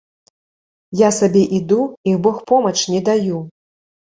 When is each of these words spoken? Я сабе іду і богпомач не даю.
Я 1.01 1.09
сабе 1.17 1.43
іду 1.59 1.79
і 2.13 2.15
богпомач 2.25 2.77
не 2.95 3.03
даю. 3.11 3.37